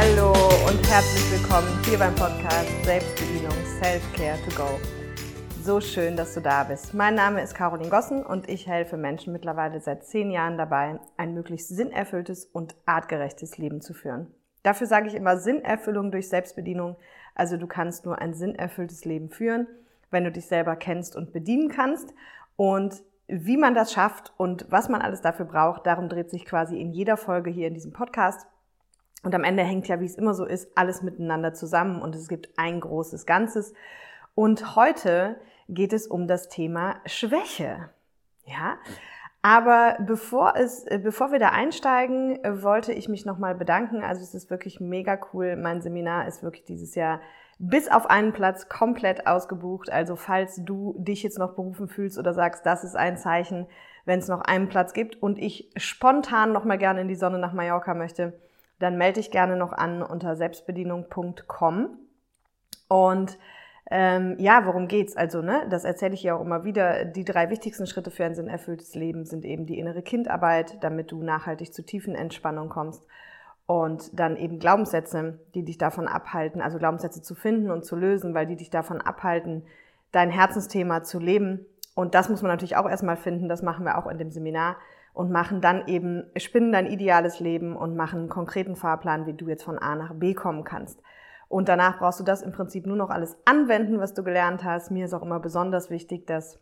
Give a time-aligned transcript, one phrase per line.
[0.00, 0.30] Hallo
[0.68, 3.50] und herzlich willkommen hier beim Podcast Selbstbedienung
[3.82, 4.78] Self-Care to Go.
[5.64, 6.94] So schön, dass du da bist.
[6.94, 11.34] Mein Name ist Caroline Gossen und ich helfe Menschen mittlerweile seit zehn Jahren dabei, ein
[11.34, 14.32] möglichst sinnerfülltes und artgerechtes Leben zu führen.
[14.62, 16.94] Dafür sage ich immer Sinnerfüllung durch Selbstbedienung.
[17.34, 19.66] Also du kannst nur ein sinnerfülltes Leben führen,
[20.12, 22.14] wenn du dich selber kennst und bedienen kannst.
[22.54, 26.80] Und wie man das schafft und was man alles dafür braucht, darum dreht sich quasi
[26.80, 28.46] in jeder Folge hier in diesem Podcast.
[29.22, 32.28] Und am Ende hängt ja, wie es immer so ist, alles miteinander zusammen und es
[32.28, 33.74] gibt ein großes Ganzes.
[34.34, 35.36] Und heute
[35.68, 37.90] geht es um das Thema Schwäche.
[38.44, 38.78] Ja?
[39.42, 44.02] Aber bevor es, bevor wir da einsteigen, wollte ich mich nochmal bedanken.
[44.02, 45.56] Also es ist wirklich mega cool.
[45.56, 47.20] Mein Seminar ist wirklich dieses Jahr
[47.58, 49.90] bis auf einen Platz komplett ausgebucht.
[49.90, 53.66] Also falls du dich jetzt noch berufen fühlst oder sagst, das ist ein Zeichen,
[54.04, 57.52] wenn es noch einen Platz gibt und ich spontan nochmal gerne in die Sonne nach
[57.52, 58.38] Mallorca möchte,
[58.78, 61.98] dann melde dich gerne noch an unter selbstbedienung.com.
[62.88, 63.38] Und
[63.90, 65.16] ähm, ja, worum geht's?
[65.16, 67.04] Also, ne, das erzähle ich ja auch immer wieder.
[67.06, 71.22] Die drei wichtigsten Schritte für ein sinnerfülltes Leben sind eben die innere Kindarbeit, damit du
[71.22, 73.02] nachhaltig zu tiefen Entspannung kommst.
[73.66, 78.32] Und dann eben Glaubenssätze, die dich davon abhalten, also Glaubenssätze zu finden und zu lösen,
[78.32, 79.64] weil die dich davon abhalten,
[80.10, 81.66] dein Herzensthema zu leben.
[81.94, 83.48] Und das muss man natürlich auch erstmal finden.
[83.48, 84.76] Das machen wir auch in dem Seminar
[85.18, 89.48] und machen dann eben, spinnen dein ideales Leben und machen einen konkreten Fahrplan, wie du
[89.48, 91.02] jetzt von A nach B kommen kannst.
[91.48, 94.92] Und danach brauchst du das im Prinzip nur noch alles anwenden, was du gelernt hast.
[94.92, 96.60] Mir ist auch immer besonders wichtig, dass,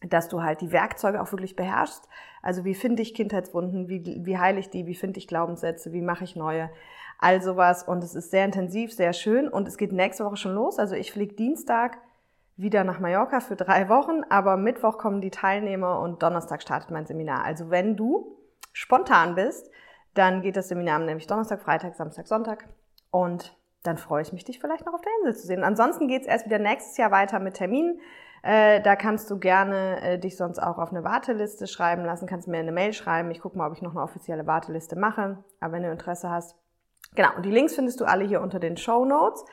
[0.00, 2.08] dass du halt die Werkzeuge auch wirklich beherrschst.
[2.40, 6.00] Also wie finde ich Kindheitswunden, wie, wie heile ich die, wie finde ich Glaubenssätze, wie
[6.00, 6.70] mache ich neue,
[7.18, 7.82] all sowas.
[7.82, 9.46] Und es ist sehr intensiv, sehr schön.
[9.46, 10.78] Und es geht nächste Woche schon los.
[10.78, 11.98] Also ich fliege Dienstag
[12.56, 17.06] wieder nach Mallorca für drei Wochen, aber Mittwoch kommen die Teilnehmer und Donnerstag startet mein
[17.06, 17.44] Seminar.
[17.44, 18.36] Also wenn du
[18.72, 19.70] spontan bist,
[20.14, 22.68] dann geht das Seminar nämlich Donnerstag, Freitag, Samstag, Sonntag.
[23.10, 25.64] Und dann freue ich mich, dich vielleicht noch auf der Insel zu sehen.
[25.64, 28.00] Ansonsten geht es erst wieder nächstes Jahr weiter mit Terminen.
[28.42, 32.46] Äh, da kannst du gerne äh, dich sonst auch auf eine Warteliste schreiben lassen, kannst
[32.46, 33.30] mir eine Mail schreiben.
[33.30, 35.42] Ich gucke mal, ob ich noch eine offizielle Warteliste mache.
[35.60, 36.56] Aber wenn du Interesse hast.
[37.14, 39.44] Genau, und die Links findest du alle hier unter den Show Notes.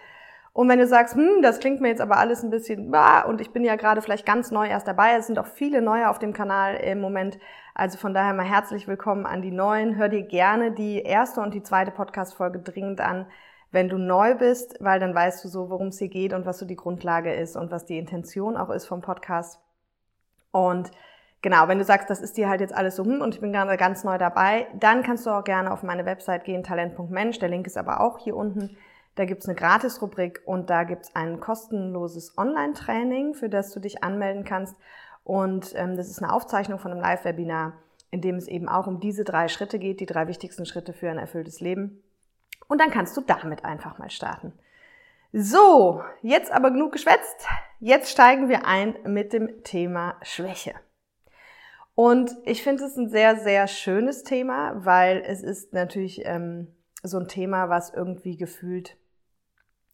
[0.54, 3.40] Und wenn du sagst, hm, das klingt mir jetzt aber alles ein bisschen, bah, und
[3.40, 6.20] ich bin ja gerade vielleicht ganz neu erst dabei, es sind auch viele neue auf
[6.20, 7.40] dem Kanal im Moment,
[7.74, 9.96] also von daher mal herzlich willkommen an die Neuen.
[9.96, 13.28] Hör dir gerne die erste und die zweite Podcast-Folge dringend an
[13.72, 16.60] wenn du neu bist, weil dann weißt du so, worum es hier geht und was
[16.60, 19.60] so die Grundlage ist und was die Intention auch ist vom Podcast.
[20.52, 20.92] Und
[21.42, 23.54] genau, wenn du sagst, das ist dir halt jetzt alles so, hm, und ich bin
[23.54, 27.40] gerade ganz neu dabei, dann kannst du auch gerne auf meine Website gehen, talent.mensch.
[27.40, 28.76] Der Link ist aber auch hier unten.
[29.16, 34.44] Da gibt's eine Gratis-Rubrik und da gibt's ein kostenloses Online-Training, für das du dich anmelden
[34.44, 34.76] kannst.
[35.24, 37.74] Und ähm, das ist eine Aufzeichnung von einem Live-Webinar,
[38.10, 41.10] in dem es eben auch um diese drei Schritte geht, die drei wichtigsten Schritte für
[41.10, 42.02] ein erfülltes Leben.
[42.68, 44.54] Und dann kannst du damit einfach mal starten.
[45.34, 47.48] So, jetzt aber genug geschwätzt.
[47.80, 50.74] Jetzt steigen wir ein mit dem Thema Schwäche.
[51.96, 56.68] Und ich finde es ein sehr, sehr schönes Thema, weil es ist natürlich ähm,
[57.04, 58.98] so ein Thema, was irgendwie gefühlt,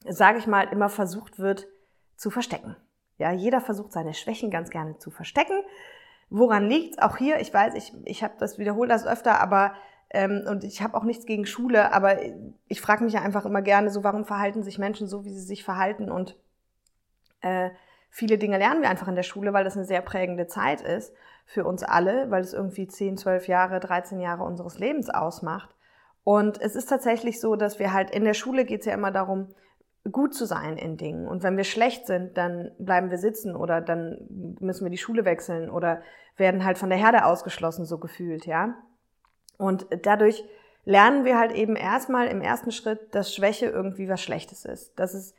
[0.05, 1.67] sage ich mal, immer versucht wird
[2.15, 2.75] zu verstecken.
[3.17, 5.63] Ja, jeder versucht seine Schwächen ganz gerne zu verstecken.
[6.29, 6.99] Woran liegt's?
[6.99, 9.73] Auch hier, ich weiß, ich, ich habe das wiederholt das öfter, aber
[10.09, 12.17] ähm, und ich habe auch nichts gegen Schule, aber
[12.67, 15.41] ich frage mich ja einfach immer gerne so, warum verhalten sich Menschen so, wie sie
[15.41, 16.09] sich verhalten?
[16.11, 16.37] Und
[17.41, 17.69] äh,
[18.09, 21.13] viele Dinge lernen wir einfach in der Schule, weil das eine sehr prägende Zeit ist
[21.45, 25.75] für uns alle, weil es irgendwie 10, 12 Jahre, 13 Jahre unseres Lebens ausmacht.
[26.23, 29.11] Und es ist tatsächlich so, dass wir halt in der Schule geht es ja immer
[29.11, 29.47] darum,
[30.11, 31.27] gut zu sein in Dingen.
[31.27, 35.25] Und wenn wir schlecht sind, dann bleiben wir sitzen oder dann müssen wir die Schule
[35.25, 36.01] wechseln oder
[36.35, 38.75] werden halt von der Herde ausgeschlossen, so gefühlt, ja.
[39.57, 40.43] Und dadurch
[40.85, 44.97] lernen wir halt eben erstmal im ersten Schritt, dass Schwäche irgendwie was Schlechtes ist.
[44.99, 45.33] Dass es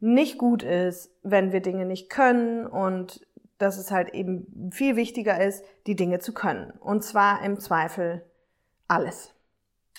[0.00, 3.26] nicht gut ist, wenn wir Dinge nicht können und
[3.58, 6.70] dass es halt eben viel wichtiger ist, die Dinge zu können.
[6.80, 8.24] Und zwar im Zweifel
[8.86, 9.34] alles.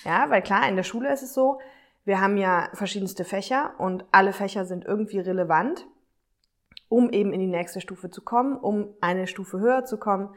[0.06, 1.60] Ja, weil klar, in der Schule ist es so,
[2.09, 5.85] wir haben ja verschiedenste Fächer und alle Fächer sind irgendwie relevant,
[6.88, 10.33] um eben in die nächste Stufe zu kommen, um eine Stufe höher zu kommen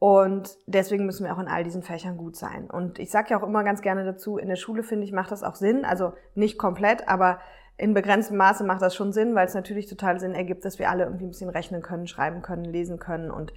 [0.00, 2.68] und deswegen müssen wir auch in all diesen Fächern gut sein.
[2.68, 5.30] Und ich sage ja auch immer ganz gerne dazu, in der Schule finde ich, macht
[5.30, 5.84] das auch Sinn.
[5.84, 7.38] Also nicht komplett, aber
[7.76, 10.90] in begrenztem Maße macht das schon Sinn, weil es natürlich total Sinn ergibt, dass wir
[10.90, 13.52] alle irgendwie ein bisschen rechnen können, schreiben können, lesen können und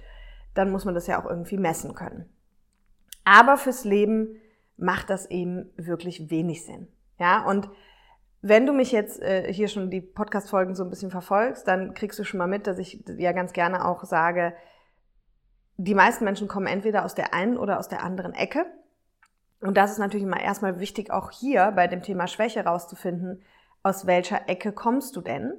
[0.54, 2.32] dann muss man das ja auch irgendwie messen können.
[3.24, 4.36] Aber fürs Leben
[4.76, 6.86] macht das eben wirklich wenig Sinn.
[7.18, 7.68] Ja, und
[8.40, 12.18] wenn du mich jetzt äh, hier schon die Podcast-Folgen so ein bisschen verfolgst, dann kriegst
[12.18, 14.54] du schon mal mit, dass ich ja ganz gerne auch sage,
[15.76, 18.66] die meisten Menschen kommen entweder aus der einen oder aus der anderen Ecke.
[19.60, 23.42] Und das ist natürlich immer erstmal wichtig, auch hier bei dem Thema Schwäche rauszufinden,
[23.82, 25.54] aus welcher Ecke kommst du denn?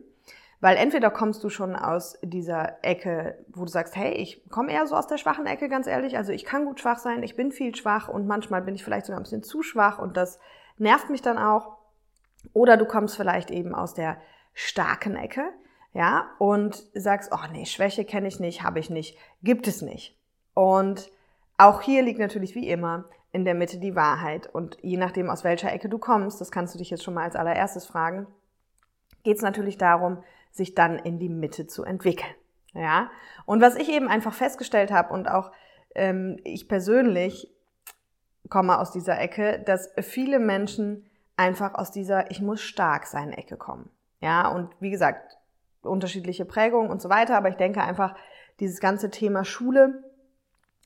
[0.62, 4.88] Weil entweder kommst du schon aus dieser Ecke, wo du sagst, hey, ich komme eher
[4.88, 6.18] so aus der schwachen Ecke, ganz ehrlich.
[6.18, 9.06] Also ich kann gut schwach sein, ich bin viel schwach und manchmal bin ich vielleicht
[9.06, 10.40] sogar ein bisschen zu schwach und das
[10.80, 11.78] nervt mich dann auch.
[12.54, 14.18] Oder du kommst vielleicht eben aus der
[14.54, 15.44] starken Ecke,
[15.94, 20.18] ja, und sagst, oh nee, Schwäche kenne ich nicht, habe ich nicht, gibt es nicht.
[20.54, 21.12] Und
[21.58, 24.48] auch hier liegt natürlich wie immer in der Mitte die Wahrheit.
[24.48, 27.24] Und je nachdem, aus welcher Ecke du kommst, das kannst du dich jetzt schon mal
[27.24, 28.28] als allererstes fragen,
[29.24, 32.34] geht es natürlich darum, sich dann in die Mitte zu entwickeln.
[32.74, 33.10] Ja?
[33.46, 35.52] Und was ich eben einfach festgestellt habe und auch
[35.96, 37.52] ähm, ich persönlich
[38.50, 41.06] komme aus dieser Ecke, dass viele Menschen
[41.38, 43.90] einfach aus dieser Ich muss stark sein Ecke kommen.
[44.22, 45.38] Ja, und wie gesagt,
[45.82, 48.16] unterschiedliche Prägungen und so weiter, aber ich denke einfach,
[48.60, 50.04] dieses ganze Thema Schule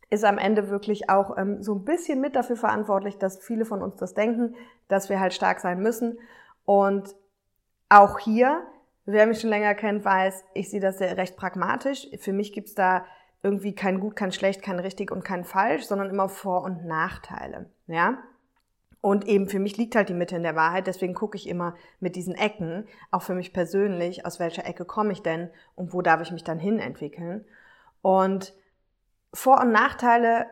[0.09, 3.81] ist am Ende wirklich auch ähm, so ein bisschen mit dafür verantwortlich, dass viele von
[3.81, 4.55] uns das denken,
[4.87, 6.19] dass wir halt stark sein müssen.
[6.65, 7.15] Und
[7.89, 8.61] auch hier,
[9.05, 12.07] wer mich schon länger kennt, weiß, ich sehe das sehr recht pragmatisch.
[12.19, 13.05] Für mich gibt's da
[13.43, 17.69] irgendwie kein gut, kein schlecht, kein richtig und kein falsch, sondern immer Vor- und Nachteile.
[17.87, 18.17] Ja?
[19.01, 21.75] Und eben für mich liegt halt die Mitte in der Wahrheit, deswegen gucke ich immer
[21.99, 26.01] mit diesen Ecken, auch für mich persönlich, aus welcher Ecke komme ich denn und wo
[26.01, 27.43] darf ich mich dann hin entwickeln.
[28.01, 28.53] Und
[29.33, 30.45] vor- und Nachteile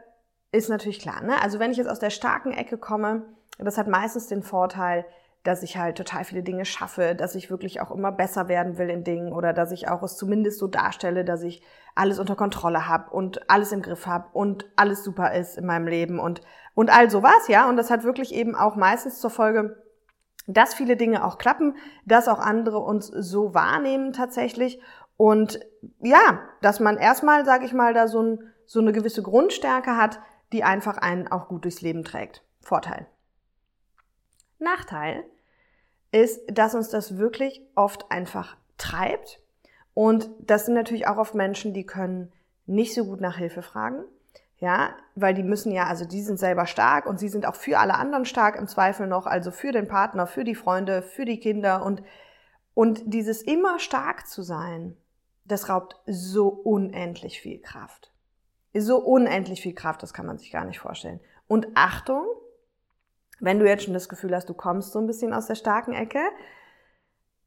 [0.51, 1.23] ist natürlich klar.
[1.23, 1.41] Ne?
[1.41, 3.25] Also wenn ich jetzt aus der starken Ecke komme,
[3.57, 5.05] das hat meistens den Vorteil,
[5.43, 8.89] dass ich halt total viele Dinge schaffe, dass ich wirklich auch immer besser werden will
[8.89, 11.63] in Dingen oder dass ich auch es zumindest so darstelle, dass ich
[11.95, 15.88] alles unter Kontrolle habe und alles im Griff habe und alles super ist in meinem
[15.88, 16.41] Leben und
[16.73, 17.67] und all sowas, ja.
[17.67, 19.83] Und das hat wirklich eben auch meistens zur Folge,
[20.47, 24.81] dass viele Dinge auch klappen, dass auch andere uns so wahrnehmen tatsächlich
[25.17, 25.59] und
[25.99, 30.19] ja, dass man erstmal, sage ich mal, da so ein so eine gewisse Grundstärke hat,
[30.53, 32.41] die einfach einen auch gut durchs Leben trägt.
[32.61, 33.07] Vorteil.
[34.61, 35.23] Nachteil
[36.11, 39.41] ist, dass uns das wirklich oft einfach treibt.
[39.93, 42.31] Und das sind natürlich auch oft Menschen, die können
[42.65, 44.03] nicht so gut nach Hilfe fragen.
[44.57, 47.79] Ja, weil die müssen ja, also die sind selber stark und sie sind auch für
[47.79, 51.39] alle anderen stark im Zweifel noch, also für den Partner, für die Freunde, für die
[51.39, 52.03] Kinder und,
[52.75, 54.95] und dieses immer stark zu sein,
[55.45, 58.11] das raubt so unendlich viel Kraft
[58.73, 61.19] so unendlich viel Kraft, das kann man sich gar nicht vorstellen.
[61.47, 62.25] Und Achtung,
[63.41, 65.93] wenn du jetzt schon das Gefühl hast, du kommst so ein bisschen aus der starken
[65.93, 66.21] Ecke,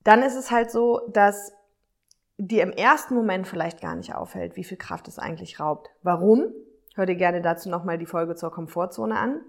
[0.03, 1.53] dann ist es halt so, dass
[2.37, 5.89] dir im ersten Moment vielleicht gar nicht auffällt, wie viel Kraft es eigentlich raubt.
[6.03, 6.53] Warum?
[6.95, 9.41] Hör dir gerne dazu nochmal die Folge zur Komfortzone an.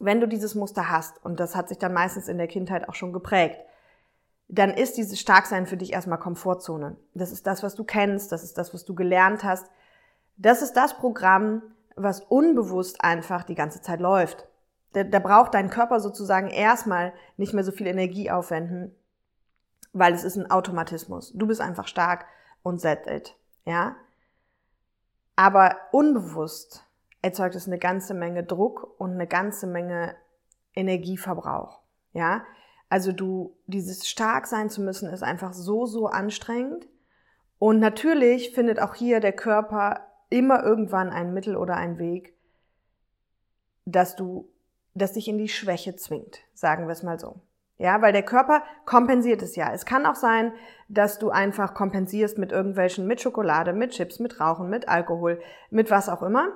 [0.00, 2.94] Wenn du dieses Muster hast, und das hat sich dann meistens in der Kindheit auch
[2.94, 3.60] schon geprägt,
[4.48, 6.96] dann ist dieses Starksein für dich erstmal Komfortzone.
[7.14, 9.66] Das ist das, was du kennst, das ist das, was du gelernt hast,
[10.36, 11.62] das ist das Programm,
[11.94, 14.48] was unbewusst einfach die ganze Zeit läuft.
[14.92, 18.94] Da, da braucht dein Körper sozusagen erstmal nicht mehr so viel Energie aufwenden,
[19.92, 21.32] weil es ist ein Automatismus.
[21.34, 22.26] Du bist einfach stark
[22.62, 23.96] und set it, ja?
[25.36, 26.84] Aber unbewusst
[27.22, 30.14] erzeugt es eine ganze Menge Druck und eine ganze Menge
[30.74, 31.80] Energieverbrauch,
[32.12, 32.44] ja?
[32.88, 36.88] Also du, dieses stark sein zu müssen, ist einfach so, so anstrengend.
[37.60, 42.34] Und natürlich findet auch hier der Körper immer irgendwann ein Mittel oder ein Weg,
[43.84, 44.49] dass du,
[44.94, 47.40] dass dich in die Schwäche zwingt, sagen wir es mal so.
[47.78, 49.72] Ja, weil der Körper kompensiert es ja.
[49.72, 50.52] Es kann auch sein,
[50.88, 55.90] dass du einfach kompensierst mit irgendwelchen, mit Schokolade, mit Chips, mit Rauchen, mit Alkohol, mit
[55.90, 56.48] was auch immer.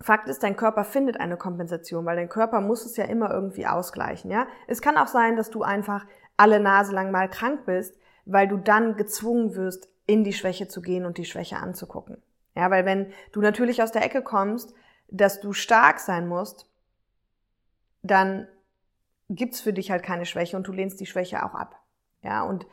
[0.00, 3.66] Fakt ist, dein Körper findet eine Kompensation, weil dein Körper muss es ja immer irgendwie
[3.66, 4.46] ausgleichen, ja.
[4.68, 8.56] Es kann auch sein, dass du einfach alle Nase lang mal krank bist, weil du
[8.56, 12.22] dann gezwungen wirst, in die Schwäche zu gehen und die Schwäche anzugucken.
[12.54, 14.74] Ja, weil wenn du natürlich aus der Ecke kommst,
[15.10, 16.67] dass du stark sein musst,
[18.02, 18.48] dann
[19.28, 21.80] gibt's für dich halt keine Schwäche und du lehnst die Schwäche auch ab.
[22.22, 22.66] Ja, und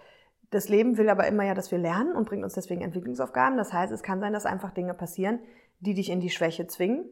[0.51, 3.57] das Leben will aber immer ja, dass wir lernen und bringt uns deswegen Entwicklungsaufgaben.
[3.57, 5.39] Das heißt, es kann sein, dass einfach Dinge passieren,
[5.79, 7.05] die dich in die Schwäche zwingen.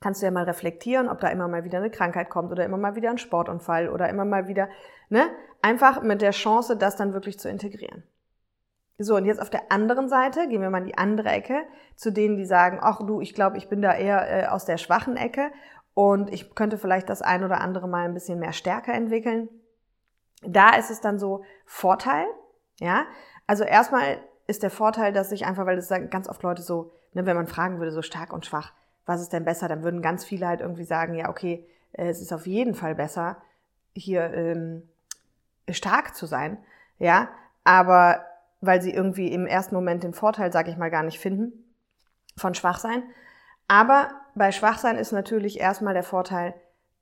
[0.00, 2.76] Kannst du ja mal reflektieren, ob da immer mal wieder eine Krankheit kommt oder immer
[2.76, 4.68] mal wieder ein Sportunfall oder immer mal wieder,
[5.08, 5.26] ne?
[5.62, 8.04] Einfach mit der Chance, das dann wirklich zu integrieren.
[8.98, 11.64] So, und jetzt auf der anderen Seite, gehen wir mal in die andere Ecke,
[11.96, 14.78] zu denen, die sagen, ach du, ich glaube, ich bin da eher äh, aus der
[14.78, 15.50] schwachen Ecke
[15.96, 19.48] und ich könnte vielleicht das ein oder andere mal ein bisschen mehr stärker entwickeln.
[20.42, 22.26] Da ist es dann so Vorteil,
[22.78, 23.06] ja.
[23.46, 26.92] Also erstmal ist der Vorteil, dass ich einfach, weil das sagen ganz oft Leute so,
[27.14, 28.74] ne, wenn man fragen würde, so stark und schwach,
[29.06, 32.34] was ist denn besser, dann würden ganz viele halt irgendwie sagen, ja, okay, es ist
[32.34, 33.38] auf jeden Fall besser,
[33.94, 34.82] hier ähm,
[35.70, 36.58] stark zu sein,
[36.98, 37.30] ja.
[37.64, 38.22] Aber
[38.60, 41.54] weil sie irgendwie im ersten Moment den Vorteil, sage ich mal, gar nicht finden
[42.36, 43.02] von Schwachsein.
[43.66, 46.54] Aber bei Schwachsein ist natürlich erstmal der Vorteil,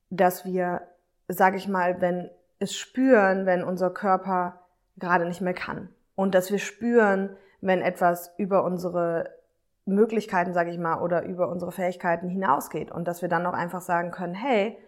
[0.08, 0.82] dass wir,
[1.28, 4.60] sage ich mal, wenn es spüren, wenn unser Körper
[4.96, 9.30] gerade nicht mehr kann und dass wir spüren, wenn etwas über unsere
[9.84, 13.80] Möglichkeiten, sage ich mal, oder über unsere Fähigkeiten hinausgeht und dass wir dann auch einfach
[13.80, 14.78] sagen können, hey,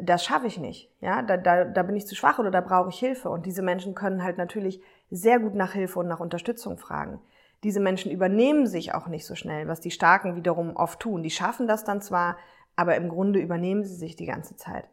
[0.00, 2.88] das schaffe ich nicht, ja, da, da, da bin ich zu schwach oder da brauche
[2.88, 3.30] ich Hilfe.
[3.30, 4.80] Und diese Menschen können halt natürlich
[5.10, 7.20] sehr gut nach Hilfe und nach Unterstützung fragen.
[7.64, 11.22] Diese Menschen übernehmen sich auch nicht so schnell, was die Starken wiederum oft tun.
[11.22, 12.36] Die schaffen das dann zwar,
[12.76, 14.88] aber im Grunde übernehmen sie sich die ganze Zeit,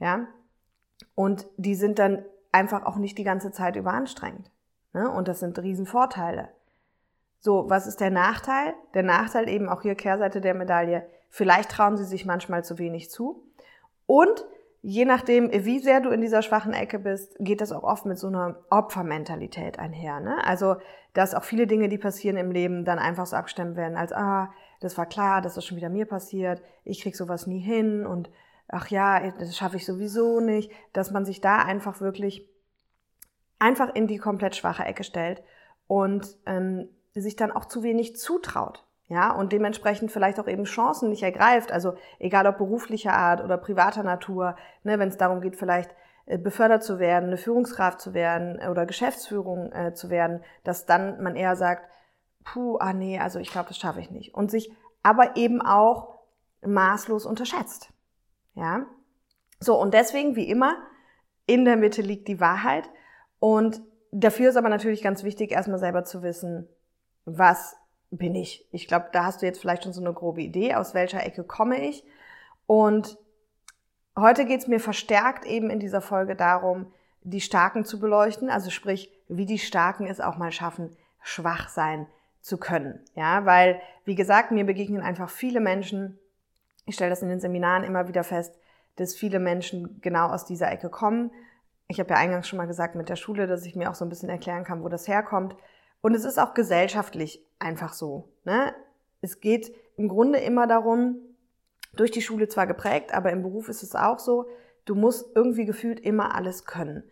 [0.00, 0.26] ja.
[1.14, 4.50] Und die sind dann einfach auch nicht die ganze Zeit überanstrengend.
[4.92, 5.08] Ne?
[5.10, 6.48] Und das sind Riesenvorteile.
[7.40, 8.74] So, was ist der Nachteil?
[8.94, 11.06] Der Nachteil eben auch hier Kehrseite der Medaille.
[11.30, 13.44] Vielleicht trauen sie sich manchmal zu wenig zu.
[14.06, 14.44] Und
[14.82, 18.18] je nachdem, wie sehr du in dieser schwachen Ecke bist, geht das auch oft mit
[18.18, 20.20] so einer Opfermentalität einher.
[20.20, 20.44] Ne?
[20.44, 20.76] Also,
[21.14, 24.52] dass auch viele Dinge, die passieren im Leben, dann einfach so abgestimmt werden als, ah,
[24.80, 28.30] das war klar, das schon wieder mir passiert, ich krieg sowas nie hin und
[28.68, 32.48] ach ja, das schaffe ich sowieso nicht, dass man sich da einfach wirklich
[33.58, 35.42] einfach in die komplett schwache Ecke stellt
[35.88, 38.87] und ähm, sich dann auch zu wenig zutraut.
[39.08, 41.72] Ja, und dementsprechend vielleicht auch eben Chancen nicht ergreift.
[41.72, 45.94] Also egal ob beruflicher Art oder privater Natur, ne, wenn es darum geht, vielleicht
[46.26, 51.22] äh, befördert zu werden, eine Führungskraft zu werden oder Geschäftsführung äh, zu werden, dass dann
[51.22, 51.88] man eher sagt,
[52.44, 54.34] puh, ah nee, also ich glaube, das schaffe ich nicht.
[54.34, 54.70] Und sich
[55.02, 56.18] aber eben auch
[56.60, 57.90] maßlos unterschätzt.
[58.54, 58.84] Ja,
[59.60, 60.76] so und deswegen wie immer
[61.46, 62.90] in der Mitte liegt die Wahrheit
[63.38, 63.80] und
[64.12, 66.68] dafür ist aber natürlich ganz wichtig, erstmal selber zu wissen,
[67.24, 67.76] was
[68.10, 68.66] bin ich.
[68.72, 71.44] Ich glaube, da hast du jetzt vielleicht schon so eine grobe Idee, aus welcher Ecke
[71.44, 72.04] komme ich.
[72.66, 73.18] Und
[74.16, 78.70] heute geht es mir verstärkt eben in dieser Folge darum, die Starken zu beleuchten, also
[78.70, 82.06] sprich, wie die Starken es auch mal schaffen, schwach sein
[82.40, 83.00] zu können.
[83.14, 86.18] Ja, weil, wie gesagt, mir begegnen einfach viele Menschen,
[86.86, 88.58] ich stelle das in den Seminaren immer wieder fest,
[88.96, 91.30] dass viele Menschen genau aus dieser Ecke kommen.
[91.86, 94.04] Ich habe ja eingangs schon mal gesagt mit der Schule, dass ich mir auch so
[94.04, 95.54] ein bisschen erklären kann, wo das herkommt.
[96.00, 98.28] Und es ist auch gesellschaftlich einfach so.
[98.44, 98.74] Ne?
[99.20, 101.16] Es geht im Grunde immer darum,
[101.94, 104.46] durch die Schule zwar geprägt, aber im Beruf ist es auch so,
[104.84, 107.02] du musst irgendwie gefühlt immer alles können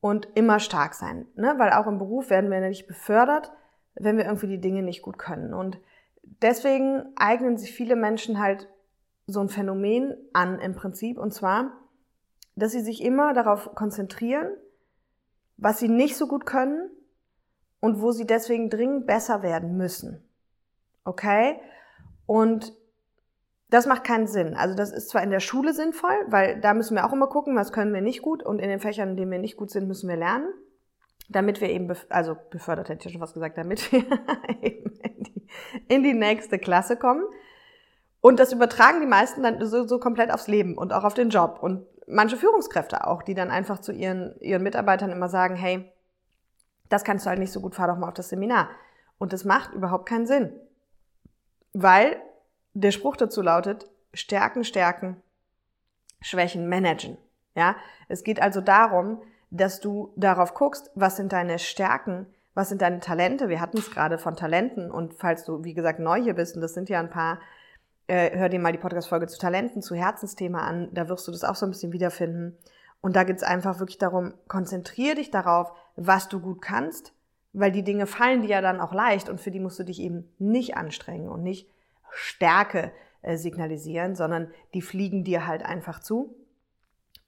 [0.00, 1.26] und immer stark sein.
[1.34, 1.54] Ne?
[1.58, 3.52] Weil auch im Beruf werden wir nicht befördert,
[3.94, 5.52] wenn wir irgendwie die Dinge nicht gut können.
[5.52, 5.78] Und
[6.22, 8.68] deswegen eignen sich viele Menschen halt
[9.26, 11.72] so ein Phänomen an im Prinzip, und zwar,
[12.56, 14.50] dass sie sich immer darauf konzentrieren,
[15.56, 16.90] was sie nicht so gut können
[17.82, 20.22] und wo sie deswegen dringend besser werden müssen.
[21.04, 21.60] Okay?
[22.26, 22.72] Und
[23.70, 24.54] das macht keinen Sinn.
[24.54, 27.56] Also das ist zwar in der Schule sinnvoll, weil da müssen wir auch immer gucken,
[27.56, 29.88] was können wir nicht gut und in den Fächern, in denen wir nicht gut sind,
[29.88, 30.46] müssen wir lernen,
[31.28, 34.04] damit wir eben, also befördert hätte ich schon was gesagt, damit wir
[34.62, 35.48] eben in die,
[35.88, 37.24] in die nächste Klasse kommen.
[38.20, 41.30] Und das übertragen die meisten dann so, so komplett aufs Leben und auch auf den
[41.30, 41.58] Job.
[41.60, 45.91] Und manche Führungskräfte auch, die dann einfach zu ihren, ihren Mitarbeitern immer sagen, hey,
[46.92, 48.68] das kannst du halt nicht so gut, fahr doch mal auf das Seminar.
[49.18, 50.52] Und das macht überhaupt keinen Sinn.
[51.72, 52.16] Weil
[52.74, 55.22] der Spruch dazu lautet, Stärken, Stärken,
[56.20, 57.16] Schwächen managen.
[57.54, 57.76] Ja,
[58.08, 63.00] es geht also darum, dass du darauf guckst, was sind deine Stärken, was sind deine
[63.00, 63.48] Talente.
[63.48, 66.62] Wir hatten es gerade von Talenten und falls du, wie gesagt, neu hier bist, und
[66.62, 67.40] das sind ja ein paar,
[68.06, 71.44] äh, hör dir mal die Podcast-Folge zu Talenten, zu Herzensthema an, da wirst du das
[71.44, 72.56] auch so ein bisschen wiederfinden.
[73.00, 77.12] Und da geht es einfach wirklich darum, konzentriere dich darauf, was du gut kannst,
[77.52, 80.00] weil die Dinge fallen dir ja dann auch leicht und für die musst du dich
[80.00, 81.68] eben nicht anstrengen und nicht
[82.10, 86.34] Stärke äh, signalisieren, sondern die fliegen dir halt einfach zu.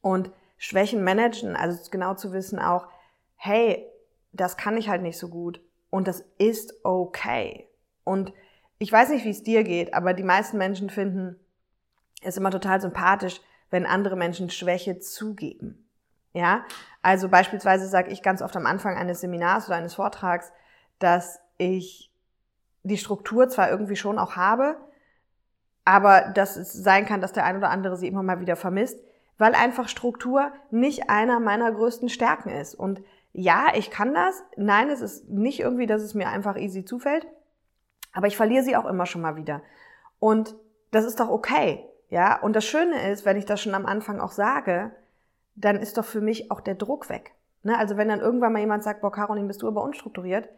[0.00, 2.88] Und Schwächen managen, also genau zu wissen auch,
[3.36, 3.86] hey,
[4.32, 7.68] das kann ich halt nicht so gut und das ist okay.
[8.02, 8.32] Und
[8.78, 11.38] ich weiß nicht, wie es dir geht, aber die meisten Menschen finden
[12.22, 13.40] es immer total sympathisch,
[13.70, 15.83] wenn andere Menschen Schwäche zugeben.
[16.34, 16.64] Ja,
[17.00, 20.52] also beispielsweise sage ich ganz oft am Anfang eines Seminars oder eines Vortrags,
[20.98, 22.12] dass ich
[22.82, 24.76] die Struktur zwar irgendwie schon auch habe,
[25.84, 28.98] aber dass es sein kann, dass der ein oder andere sie immer mal wieder vermisst,
[29.38, 32.74] weil einfach Struktur nicht einer meiner größten Stärken ist.
[32.74, 33.00] Und
[33.32, 34.42] ja, ich kann das.
[34.56, 37.26] Nein, es ist nicht irgendwie, dass es mir einfach easy zufällt,
[38.12, 39.62] aber ich verliere sie auch immer schon mal wieder.
[40.18, 40.56] Und
[40.90, 41.88] das ist doch okay.
[42.10, 44.92] Ja, und das Schöne ist, wenn ich das schon am Anfang auch sage,
[45.54, 47.32] dann ist doch für mich auch der Druck weg.
[47.62, 47.78] Ne?
[47.78, 50.48] Also wenn dann irgendwann mal jemand sagt, boah, Caroline, bist du aber unstrukturiert?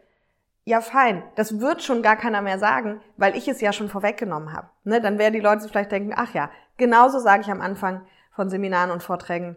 [0.65, 1.23] Ja, fein.
[1.35, 4.69] Das wird schon gar keiner mehr sagen, weil ich es ja schon vorweggenommen habe.
[4.83, 4.99] Ne?
[4.99, 8.91] Dann werden die Leute vielleicht denken, ach ja, genauso sage ich am Anfang von Seminaren
[8.91, 9.55] und Vorträgen,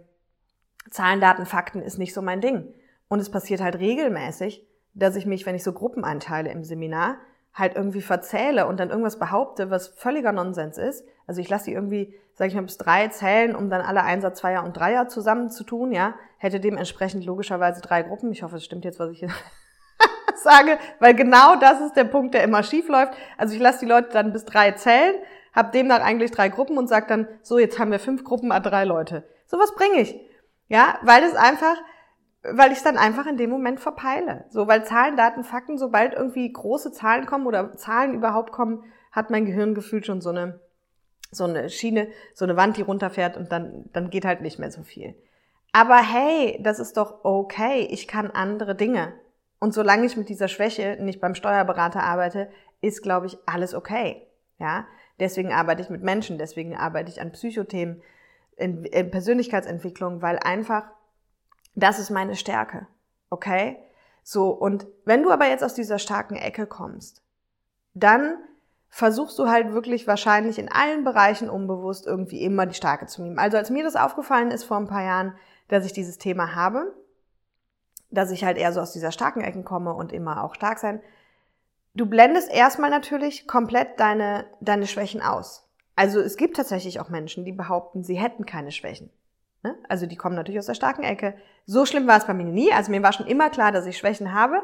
[0.91, 2.73] Zahlen, Daten, Fakten ist nicht so mein Ding.
[3.09, 7.17] Und es passiert halt regelmäßig, dass ich mich, wenn ich so Gruppen einteile im Seminar,
[7.55, 11.05] halt irgendwie verzähle und dann irgendwas behaupte, was völliger Nonsens ist.
[11.27, 14.35] Also ich lasse die irgendwie, sage ich mal, bis drei zählen, um dann alle Einser,
[14.35, 16.15] Zweier und Dreier zusammenzutun, ja.
[16.39, 18.33] Hätte dementsprechend logischerweise drei Gruppen.
[18.33, 19.29] Ich hoffe, es stimmt jetzt, was ich hier
[20.37, 23.15] sage, weil genau das ist der Punkt, der immer schief läuft.
[23.37, 25.17] Also ich lasse die Leute dann bis drei zählen,
[25.53, 28.61] habe demnach eigentlich drei Gruppen und sage dann, so, jetzt haben wir fünf Gruppen, a
[28.61, 29.25] drei Leute.
[29.47, 30.19] So was bringe ich.
[30.69, 31.77] Ja, weil es einfach,
[32.43, 34.45] weil ich es dann einfach in dem Moment verpeile.
[34.49, 39.31] So, weil Zahlen, Daten, Fakten, sobald irgendwie große Zahlen kommen oder Zahlen überhaupt kommen, hat
[39.31, 40.61] mein Gehirn gefühlt schon so eine,
[41.31, 44.71] so eine Schiene, so eine Wand, die runterfährt und dann, dann geht halt nicht mehr
[44.71, 45.15] so viel.
[45.73, 47.87] Aber hey, das ist doch okay.
[47.91, 49.13] Ich kann andere Dinge.
[49.61, 54.27] Und solange ich mit dieser Schwäche nicht beim Steuerberater arbeite, ist, glaube ich, alles okay.
[54.59, 54.87] Ja,
[55.19, 58.03] deswegen arbeite ich mit Menschen, deswegen arbeite ich an Psychothemen,
[58.57, 60.85] in, in Persönlichkeitsentwicklung, weil einfach
[61.83, 62.87] das ist meine Stärke.
[63.31, 63.79] Okay?
[64.23, 67.23] So, und wenn du aber jetzt aus dieser starken Ecke kommst,
[67.95, 68.37] dann
[68.89, 73.39] versuchst du halt wirklich wahrscheinlich in allen Bereichen unbewusst irgendwie immer die Starke zu nehmen.
[73.39, 75.35] Also als mir das aufgefallen ist vor ein paar Jahren,
[75.69, 76.95] dass ich dieses Thema habe,
[78.11, 81.01] dass ich halt eher so aus dieser starken Ecke komme und immer auch stark sein,
[81.95, 85.69] du blendest erstmal natürlich komplett deine, deine Schwächen aus.
[85.95, 89.11] Also es gibt tatsächlich auch Menschen, die behaupten, sie hätten keine Schwächen.
[89.63, 89.77] Ne?
[89.89, 91.35] Also die kommen natürlich aus der starken Ecke.
[91.67, 92.73] So schlimm war es bei mir nie.
[92.73, 94.63] Also mir war schon immer klar, dass ich Schwächen habe.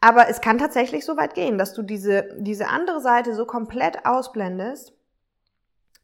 [0.00, 4.04] Aber es kann tatsächlich so weit gehen, dass du diese, diese andere Seite so komplett
[4.04, 4.92] ausblendest,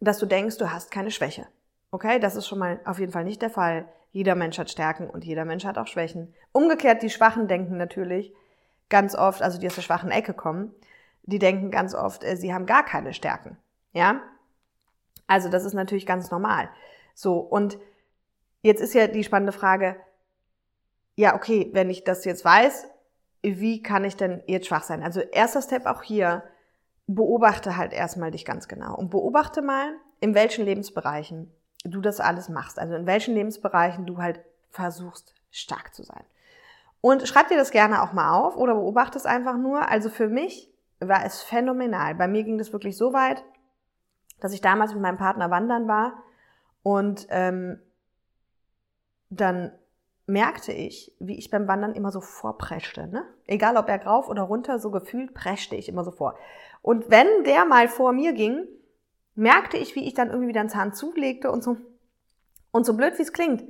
[0.01, 1.47] dass du denkst, du hast keine Schwäche.
[1.91, 3.89] Okay, das ist schon mal auf jeden Fall nicht der Fall.
[4.13, 6.35] Jeder Mensch hat Stärken und jeder Mensch hat auch Schwächen.
[6.53, 8.33] Umgekehrt, die Schwachen denken natürlich
[8.89, 10.75] ganz oft, also die aus der schwachen Ecke kommen,
[11.23, 13.59] die denken ganz oft, äh, sie haben gar keine Stärken.
[13.93, 14.21] Ja?
[15.27, 16.69] Also das ist natürlich ganz normal.
[17.15, 17.79] So, und
[18.63, 19.97] Jetzt ist ja die spannende Frage,
[21.17, 22.87] ja, okay, wenn ich das jetzt weiß,
[23.43, 25.03] wie kann ich denn jetzt schwach sein?
[25.03, 26.43] Also erster Step auch hier,
[27.07, 31.53] beobachte halt erstmal dich ganz genau und beobachte mal, in welchen Lebensbereichen
[31.85, 32.79] du das alles machst.
[32.79, 34.41] Also in welchen Lebensbereichen du halt
[34.71, 36.25] versuchst, stark zu sein.
[37.01, 39.89] Und schreib dir das gerne auch mal auf oder beobachte es einfach nur.
[39.89, 42.15] Also für mich war es phänomenal.
[42.15, 43.45] Bei mir ging das wirklich so weit,
[44.41, 46.23] dass ich damals mit meinem Partner wandern war
[46.83, 47.81] und ähm,
[49.31, 49.73] dann
[50.27, 53.07] merkte ich, wie ich beim Wandern immer so vorpreschte.
[53.07, 53.25] Ne?
[53.47, 56.37] Egal ob er rauf oder runter, so gefühlt preschte ich immer so vor.
[56.83, 58.67] Und wenn der mal vor mir ging,
[59.35, 61.77] merkte ich, wie ich dann irgendwie wieder einen Zahn zulegte und so.
[62.71, 63.65] Und so blöd wie es klingt,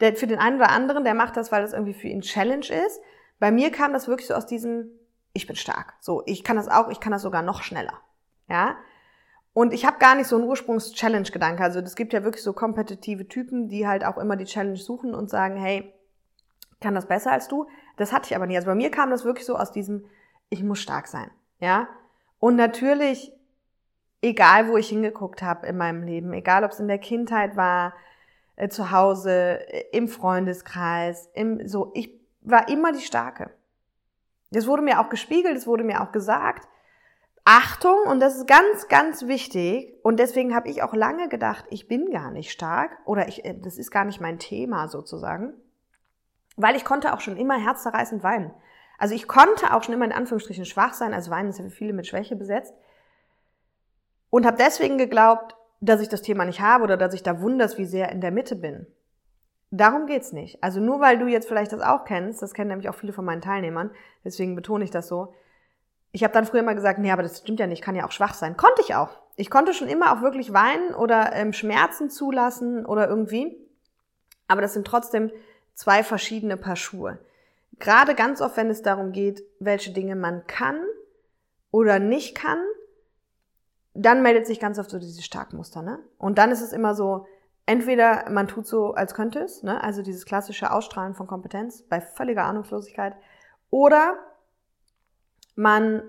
[0.00, 2.66] der, für den einen oder anderen, der macht das, weil das irgendwie für ihn Challenge
[2.66, 3.00] ist.
[3.38, 4.90] Bei mir kam das wirklich so aus diesem,
[5.32, 5.94] ich bin stark.
[6.00, 8.00] So, ich kann das auch, ich kann das sogar noch schneller.
[8.48, 8.76] Ja,
[9.54, 11.62] und ich habe gar nicht so einen Ursprungs-Challenge-Gedanke.
[11.62, 15.14] Also es gibt ja wirklich so kompetitive Typen, die halt auch immer die Challenge suchen
[15.14, 15.92] und sagen, hey,
[16.80, 17.66] kann das besser als du?
[17.96, 18.56] Das hatte ich aber nie.
[18.56, 20.06] Also bei mir kam das wirklich so aus diesem,
[20.48, 21.30] ich muss stark sein.
[21.60, 21.88] Ja.
[22.38, 23.32] Und natürlich,
[24.22, 27.94] egal wo ich hingeguckt habe in meinem Leben, egal ob es in der Kindheit war,
[28.56, 32.10] äh, zu Hause, äh, im Freundeskreis, im, so, ich
[32.40, 33.50] war immer die Starke.
[34.50, 36.68] Das wurde mir auch gespiegelt, es wurde mir auch gesagt.
[37.44, 41.88] Achtung, und das ist ganz, ganz wichtig, und deswegen habe ich auch lange gedacht, ich
[41.88, 45.52] bin gar nicht stark oder ich, äh, das ist gar nicht mein Thema sozusagen,
[46.56, 48.52] weil ich konnte auch schon immer herzzerreißend weinen.
[48.96, 51.70] Also ich konnte auch schon immer in Anführungsstrichen schwach sein, also weinen ist ja für
[51.70, 52.74] viele mit Schwäche besetzt,
[54.30, 57.76] und habe deswegen geglaubt, dass ich das Thema nicht habe oder dass ich da wunders,
[57.76, 58.86] wie sehr in der Mitte bin.
[59.72, 60.62] Darum geht's nicht.
[60.62, 63.24] Also nur weil du jetzt vielleicht das auch kennst, das kennen nämlich auch viele von
[63.24, 63.90] meinen Teilnehmern,
[64.24, 65.34] deswegen betone ich das so,
[66.12, 68.12] ich habe dann früher mal gesagt, nee, aber das stimmt ja nicht, kann ja auch
[68.12, 68.56] schwach sein.
[68.56, 69.18] Konnte ich auch.
[69.36, 73.56] Ich konnte schon immer auch wirklich weinen oder ähm, Schmerzen zulassen oder irgendwie.
[74.46, 75.30] Aber das sind trotzdem
[75.74, 77.18] zwei verschiedene Paar Schuhe.
[77.78, 80.78] Gerade ganz oft, wenn es darum geht, welche Dinge man kann
[81.70, 82.62] oder nicht kann,
[83.94, 85.80] dann meldet sich ganz oft so dieses Starkmuster.
[85.80, 85.98] Ne?
[86.18, 87.26] Und dann ist es immer so,
[87.64, 89.82] entweder man tut so, als könnte es, ne?
[89.82, 93.14] also dieses klassische Ausstrahlen von Kompetenz bei völliger Ahnungslosigkeit,
[93.70, 94.18] oder
[95.54, 96.02] man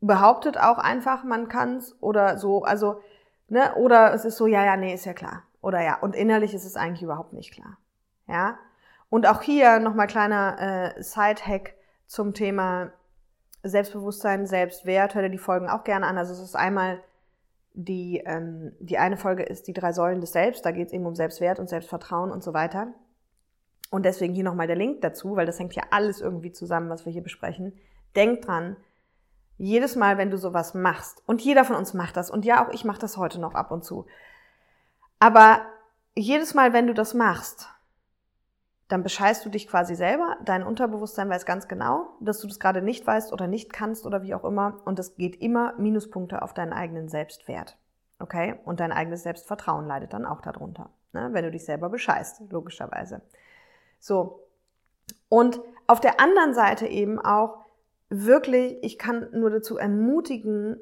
[0.00, 3.00] behauptet auch einfach, man kann's oder so, also,
[3.48, 5.44] ne, oder es ist so, ja, ja, nee, ist ja klar.
[5.60, 7.78] Oder ja, und innerlich ist es eigentlich überhaupt nicht klar.
[8.26, 8.58] Ja.
[9.08, 11.74] Und auch hier nochmal kleiner äh, Side-Hack
[12.06, 12.92] zum Thema
[13.62, 15.14] Selbstbewusstsein, Selbstwert.
[15.14, 16.18] Hör dir die Folgen auch gerne an.
[16.18, 17.00] Also es ist einmal
[17.72, 20.66] die, ähm, die eine Folge ist die drei Säulen des Selbst.
[20.66, 22.88] Da geht es eben um Selbstwert und Selbstvertrauen und so weiter.
[23.90, 27.06] Und deswegen hier nochmal der Link dazu, weil das hängt ja alles irgendwie zusammen, was
[27.06, 27.72] wir hier besprechen.
[28.16, 28.76] Denk dran,
[29.56, 32.72] jedes Mal, wenn du sowas machst, und jeder von uns macht das, und ja, auch
[32.72, 34.06] ich mache das heute noch ab und zu,
[35.20, 35.62] aber
[36.14, 37.68] jedes Mal, wenn du das machst,
[38.88, 40.36] dann bescheißt du dich quasi selber.
[40.44, 44.22] Dein Unterbewusstsein weiß ganz genau, dass du das gerade nicht weißt oder nicht kannst oder
[44.22, 44.80] wie auch immer.
[44.84, 47.76] Und es geht immer Minuspunkte auf deinen eigenen Selbstwert.
[48.18, 48.56] Okay?
[48.64, 50.90] Und dein eigenes Selbstvertrauen leidet dann auch darunter.
[51.12, 51.30] Ne?
[51.32, 53.22] Wenn du dich selber bescheißt, logischerweise.
[53.98, 54.46] So.
[55.28, 57.63] Und auf der anderen Seite eben auch
[58.10, 60.78] wirklich, ich kann nur dazu ermutigen,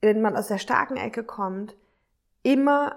[0.00, 1.76] wenn man aus der starken Ecke kommt,
[2.42, 2.96] immer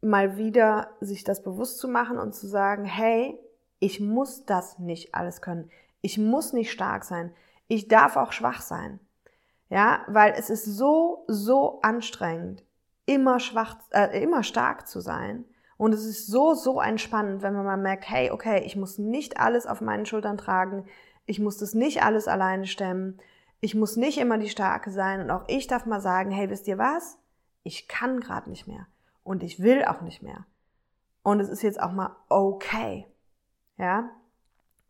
[0.00, 3.38] mal wieder sich das bewusst zu machen und zu sagen, hey,
[3.80, 5.70] ich muss das nicht alles können.
[6.00, 7.32] Ich muss nicht stark sein.
[7.66, 9.00] Ich darf auch schwach sein.
[9.70, 12.64] Ja, weil es ist so, so anstrengend,
[13.04, 15.44] immer schwach, äh, immer stark zu sein.
[15.76, 19.38] Und es ist so, so entspannend, wenn man mal merkt, hey, okay, ich muss nicht
[19.38, 20.86] alles auf meinen Schultern tragen.
[21.28, 23.20] Ich muss das nicht alles alleine stemmen.
[23.60, 25.20] Ich muss nicht immer die Starke sein.
[25.20, 27.18] Und auch ich darf mal sagen, hey, wisst ihr was?
[27.62, 28.86] Ich kann gerade nicht mehr
[29.24, 30.46] und ich will auch nicht mehr.
[31.22, 33.06] Und es ist jetzt auch mal okay.
[33.76, 34.08] Ja?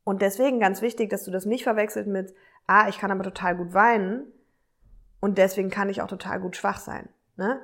[0.04, 2.32] Und deswegen ganz wichtig, dass du das nicht verwechselt mit,
[2.68, 4.28] ah, ich kann aber total gut weinen
[5.18, 7.08] und deswegen kann ich auch total gut schwach sein.
[7.36, 7.60] Ne?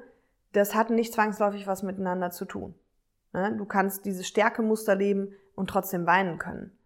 [0.51, 2.75] Das hat nicht zwangsläufig was miteinander zu tun.
[3.33, 3.55] Ne?
[3.57, 6.77] Du kannst dieses Stärkemuster leben und trotzdem weinen können.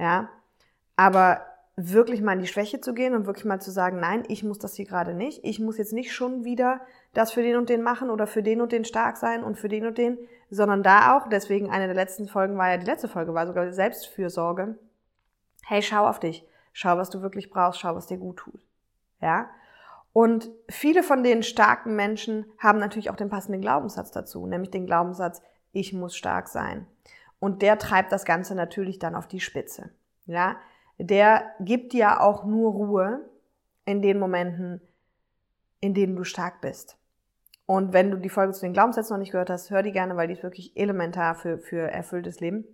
[0.00, 0.30] Ja?
[0.98, 1.42] Aber
[1.76, 4.58] wirklich mal in die Schwäche zu gehen und wirklich mal zu sagen, nein, ich muss
[4.58, 5.44] das hier gerade nicht.
[5.44, 6.80] Ich muss jetzt nicht schon wieder
[7.14, 9.68] das für den und den machen oder für den und den stark sein und für
[9.68, 10.18] den und den,
[10.50, 13.72] sondern da auch, deswegen eine der letzten Folgen war ja, die letzte Folge war sogar
[13.72, 14.76] Selbstfürsorge.
[15.66, 16.44] Hey, schau auf dich.
[16.72, 17.78] Schau, was du wirklich brauchst.
[17.78, 18.60] Schau, was dir gut tut.
[19.20, 19.48] Ja?
[20.12, 24.86] Und viele von den starken Menschen haben natürlich auch den passenden Glaubenssatz dazu, nämlich den
[24.86, 26.88] Glaubenssatz, ich muss stark sein.
[27.38, 29.90] Und der treibt das Ganze natürlich dann auf die Spitze.
[30.26, 30.56] Ja?
[30.98, 33.20] Der gibt dir auch nur Ruhe
[33.84, 34.80] in den Momenten,
[35.80, 36.98] in denen du stark bist.
[37.66, 40.16] Und wenn du die Folge zu den Glaubenssätzen noch nicht gehört hast, hör die gerne,
[40.16, 42.64] weil die ist wirklich elementar für, für erfülltes Leben.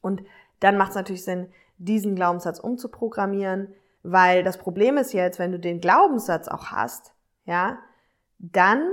[0.00, 0.22] Und
[0.60, 5.58] dann macht es natürlich Sinn, diesen Glaubenssatz umzuprogrammieren, weil das Problem ist jetzt, wenn du
[5.58, 7.12] den Glaubenssatz auch hast,
[7.44, 7.78] ja,
[8.38, 8.88] dann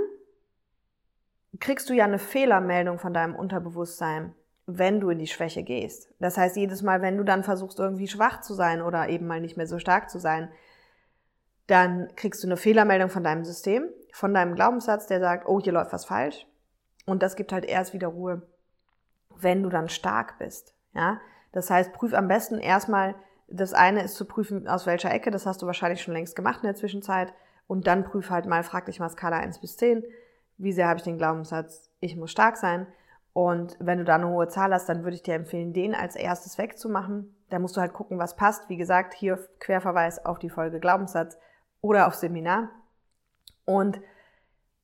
[1.59, 4.33] kriegst du ja eine Fehlermeldung von deinem Unterbewusstsein
[4.65, 6.09] wenn du in die Schwäche gehst.
[6.19, 9.41] Das heißt, jedes Mal, wenn du dann versuchst, irgendwie schwach zu sein oder eben mal
[9.41, 10.49] nicht mehr so stark zu sein,
[11.67, 15.73] dann kriegst du eine Fehlermeldung von deinem System, von deinem Glaubenssatz, der sagt, oh, hier
[15.73, 16.45] läuft was falsch.
[17.05, 18.43] Und das gibt halt erst wieder Ruhe,
[19.35, 20.73] wenn du dann stark bist.
[20.93, 21.19] Ja?
[21.51, 23.15] Das heißt, prüf am besten erstmal,
[23.47, 26.59] das eine ist zu prüfen, aus welcher Ecke, das hast du wahrscheinlich schon längst gemacht
[26.61, 27.33] in der Zwischenzeit.
[27.67, 30.03] Und dann prüf halt mal, frag dich mal Skala 1 bis 10,
[30.57, 32.87] wie sehr habe ich den Glaubenssatz, ich muss stark sein.
[33.33, 36.15] Und wenn du da eine hohe Zahl hast, dann würde ich dir empfehlen, den als
[36.15, 37.35] erstes wegzumachen.
[37.49, 38.69] Da musst du halt gucken, was passt.
[38.69, 41.37] Wie gesagt, hier Querverweis auf die Folge Glaubenssatz
[41.81, 42.69] oder auf Seminar.
[43.65, 43.99] Und,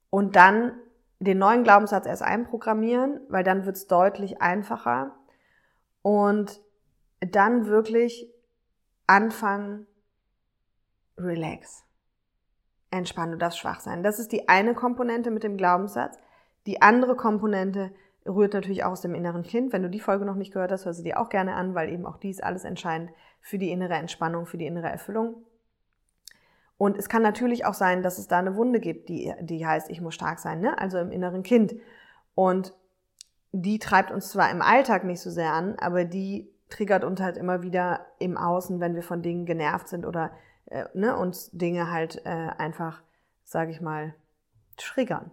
[0.10, 0.74] und dann
[1.20, 5.16] den neuen Glaubenssatz erst einprogrammieren, weil dann wird es deutlich einfacher.
[6.02, 6.60] Und
[7.20, 8.32] dann wirklich
[9.06, 9.86] anfangen,
[11.18, 11.84] relax.
[12.90, 14.02] Entspannen, du darfst schwach sein.
[14.02, 16.18] Das ist die eine Komponente mit dem Glaubenssatz.
[16.66, 17.92] Die andere Komponente
[18.26, 19.74] rührt natürlich auch aus dem inneren Kind.
[19.74, 21.90] Wenn du die Folge noch nicht gehört hast, hör sie dir auch gerne an, weil
[21.90, 25.44] eben auch dies alles entscheidend für die innere Entspannung, für die innere Erfüllung.
[26.78, 29.90] Und es kann natürlich auch sein, dass es da eine Wunde gibt, die, die heißt,
[29.90, 30.78] ich muss stark sein, ne?
[30.78, 31.76] also im inneren Kind.
[32.36, 32.74] Und
[33.52, 37.36] die treibt uns zwar im Alltag nicht so sehr an, aber die triggert uns halt
[37.36, 40.32] immer wieder im Außen, wenn wir von Dingen genervt sind oder
[40.68, 43.02] äh, ne, uns Dinge halt äh, einfach,
[43.44, 44.14] sage ich mal,
[44.78, 45.32] triggern.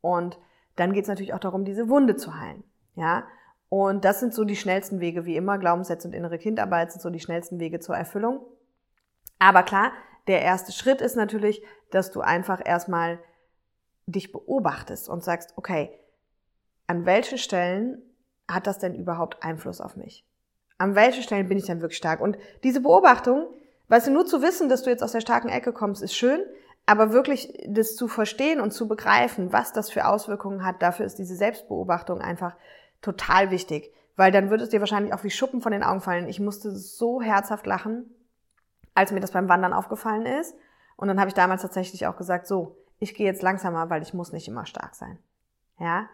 [0.00, 0.38] Und
[0.76, 2.64] dann geht es natürlich auch darum, diese Wunde zu heilen.
[2.94, 3.26] Ja,
[3.68, 5.58] und das sind so die schnellsten Wege, wie immer.
[5.58, 8.40] Glaubenssätze und innere Kindarbeit sind so die schnellsten Wege zur Erfüllung.
[9.38, 9.92] Aber klar,
[10.26, 13.18] der erste Schritt ist natürlich, dass du einfach erstmal
[14.06, 15.98] dich beobachtest und sagst, okay,
[16.86, 18.02] an welchen Stellen
[18.46, 20.26] hat das denn überhaupt Einfluss auf mich?
[20.78, 22.20] An welchen Stellen bin ich denn wirklich stark?
[22.20, 23.46] Und diese Beobachtung,
[23.88, 26.40] weißt du, nur zu wissen, dass du jetzt aus der starken Ecke kommst, ist schön,
[26.86, 31.18] aber wirklich das zu verstehen und zu begreifen, was das für Auswirkungen hat, dafür ist
[31.18, 32.56] diese Selbstbeobachtung einfach
[33.00, 33.92] total wichtig.
[34.16, 36.28] Weil dann würde es dir wahrscheinlich auch wie Schuppen von den Augen fallen.
[36.28, 38.14] Ich musste so herzhaft lachen,
[38.94, 40.54] als mir das beim Wandern aufgefallen ist.
[40.96, 44.12] Und dann habe ich damals tatsächlich auch gesagt, so, ich gehe jetzt langsamer, weil ich
[44.12, 45.18] muss nicht immer stark sein.
[45.78, 46.08] Ja?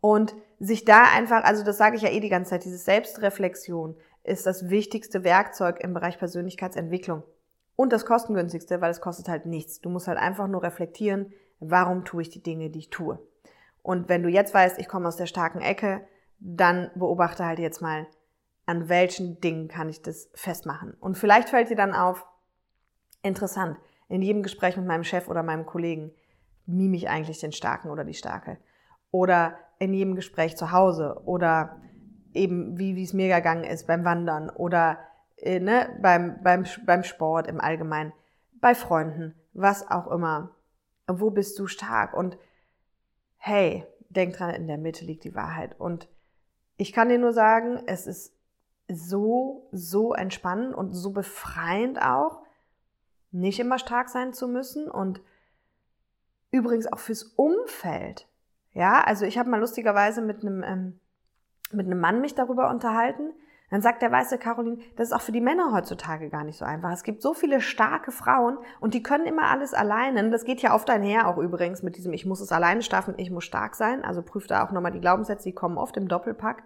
[0.00, 3.96] Und sich da einfach, also das sage ich ja eh die ganze Zeit, diese Selbstreflexion
[4.22, 7.22] ist das wichtigste Werkzeug im Bereich Persönlichkeitsentwicklung.
[7.76, 9.80] Und das kostengünstigste, weil es kostet halt nichts.
[9.80, 13.18] Du musst halt einfach nur reflektieren, warum tue ich die Dinge, die ich tue.
[13.82, 16.06] Und wenn du jetzt weißt, ich komme aus der starken Ecke,
[16.38, 18.06] dann beobachte halt jetzt mal,
[18.66, 20.94] an welchen Dingen kann ich das festmachen.
[21.00, 22.26] Und vielleicht fällt dir dann auf,
[23.22, 23.76] interessant,
[24.08, 26.12] in jedem Gespräch mit meinem Chef oder meinem Kollegen
[26.66, 28.58] mime ich eigentlich den Starken oder die Starke.
[29.10, 31.80] Oder in jedem Gespräch zu Hause oder
[32.32, 34.98] eben wie wie es mir gegangen ist beim Wandern oder
[35.44, 38.12] äh, ne, beim, beim, beim Sport im Allgemeinen,
[38.60, 40.50] bei Freunden, was auch immer.
[41.06, 42.14] Wo bist du stark?
[42.14, 42.38] Und
[43.36, 45.78] hey, denk dran, in der Mitte liegt die Wahrheit.
[45.78, 46.08] Und
[46.76, 48.34] ich kann dir nur sagen, es ist
[48.88, 52.42] so, so entspannend und so befreiend auch,
[53.30, 55.20] nicht immer stark sein zu müssen und
[56.50, 58.28] übrigens auch fürs Umfeld.
[58.72, 61.00] Ja, also ich habe mal lustigerweise mit einem, ähm,
[61.72, 63.32] mit einem Mann mich darüber unterhalten.
[63.70, 66.64] Dann sagt der weiße Caroline, das ist auch für die Männer heutzutage gar nicht so
[66.64, 66.92] einfach.
[66.92, 70.30] Es gibt so viele starke Frauen und die können immer alles alleine.
[70.30, 73.30] Das geht ja oft einher auch übrigens mit diesem, ich muss es alleine schaffen, ich
[73.30, 74.04] muss stark sein.
[74.04, 76.62] Also prüft da auch nochmal die Glaubenssätze, die kommen oft im Doppelpack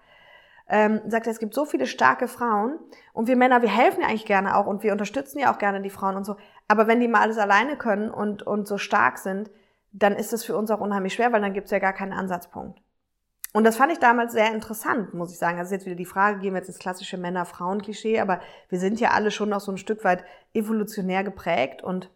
[0.69, 2.79] ähm, sagt er, es gibt so viele starke Frauen
[3.13, 5.81] und wir Männer, wir helfen ja eigentlich gerne auch und wir unterstützen ja auch gerne
[5.81, 6.37] die Frauen und so.
[6.69, 9.51] Aber wenn die mal alles alleine können und, und so stark sind,
[9.93, 12.13] dann ist das für uns auch unheimlich schwer, weil dann gibt es ja gar keinen
[12.13, 12.81] Ansatzpunkt.
[13.53, 15.59] Und das fand ich damals sehr interessant, muss ich sagen.
[15.59, 19.13] Ist jetzt wieder die Frage, gehen wir jetzt ins klassische Männer-Frauen-Klischee, aber wir sind ja
[19.13, 22.11] alle schon noch so ein Stück weit evolutionär geprägt und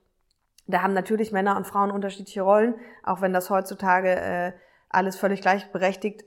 [0.67, 4.53] da haben natürlich Männer und Frauen unterschiedliche Rollen, auch wenn das heutzutage äh,
[4.89, 6.25] alles völlig gleichberechtigt,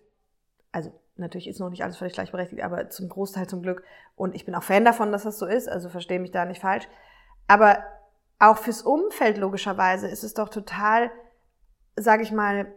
[0.72, 3.84] also Natürlich ist noch nicht alles völlig gleichberechtigt, aber zum Großteil zum Glück.
[4.15, 6.62] Und ich bin auch Fan davon, dass das so ist, also verstehe mich da nicht
[6.62, 6.88] falsch.
[7.48, 7.84] Aber
[8.38, 11.10] auch fürs Umfeld logischerweise ist es doch total,
[11.96, 12.68] sage ich mal,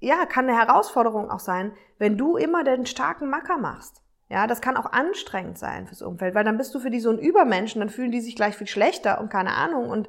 [0.00, 4.02] ja, kann eine Herausforderung auch sein, wenn du immer den starken Macker machst.
[4.28, 7.10] Ja, das kann auch anstrengend sein fürs Umfeld, weil dann bist du für die so
[7.10, 9.90] ein Übermenschen, dann fühlen die sich gleich viel schlechter und keine Ahnung.
[9.90, 10.08] Und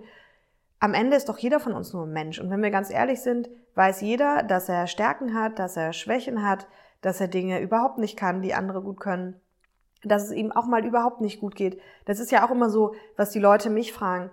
[0.79, 2.39] am Ende ist doch jeder von uns nur ein Mensch.
[2.39, 6.47] Und wenn wir ganz ehrlich sind, weiß jeder, dass er Stärken hat, dass er Schwächen
[6.47, 6.67] hat,
[7.01, 9.41] dass er Dinge überhaupt nicht kann, die andere gut können,
[10.03, 11.81] dass es ihm auch mal überhaupt nicht gut geht.
[12.05, 14.29] Das ist ja auch immer so, was die Leute mich fragen.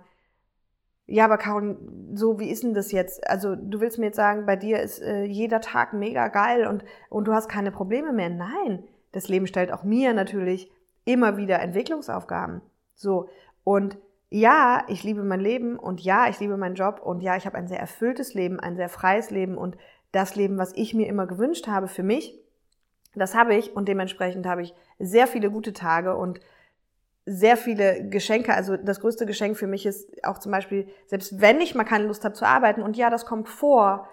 [1.11, 1.77] Ja, aber Caroline,
[2.13, 3.27] so wie ist denn das jetzt?
[3.27, 6.85] Also du willst mir jetzt sagen, bei dir ist äh, jeder Tag mega geil und,
[7.09, 8.29] und du hast keine Probleme mehr.
[8.29, 10.71] Nein, das Leben stellt auch mir natürlich
[11.05, 12.61] immer wieder Entwicklungsaufgaben.
[12.93, 13.27] So,
[13.63, 13.97] und
[14.29, 17.57] ja, ich liebe mein Leben und ja, ich liebe meinen Job und ja, ich habe
[17.57, 19.77] ein sehr erfülltes Leben, ein sehr freies Leben und
[20.11, 22.39] das Leben, was ich mir immer gewünscht habe für mich.
[23.15, 26.39] Das habe ich und dementsprechend habe ich sehr viele gute Tage und
[27.29, 28.53] sehr viele Geschenke.
[28.53, 32.05] Also das größte Geschenk für mich ist auch zum Beispiel, selbst wenn ich mal keine
[32.05, 34.07] Lust habe zu arbeiten und ja, das kommt vor,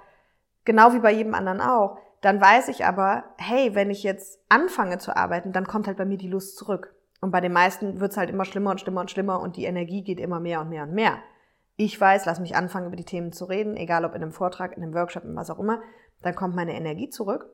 [0.65, 4.99] genau wie bei jedem anderen auch, dann weiß ich aber, hey, wenn ich jetzt anfange
[4.99, 6.95] zu arbeiten, dann kommt halt bei mir die Lust zurück.
[7.21, 9.65] Und bei den meisten wird es halt immer schlimmer und schlimmer und schlimmer und die
[9.65, 11.19] Energie geht immer mehr und mehr und mehr.
[11.77, 14.77] Ich weiß, lass mich anfangen, über die Themen zu reden, egal ob in einem Vortrag,
[14.77, 15.81] in einem Workshop, in was auch immer,
[16.23, 17.49] dann kommt meine Energie zurück.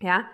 [0.00, 0.24] Ja,